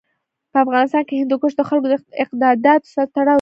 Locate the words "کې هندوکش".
1.07-1.53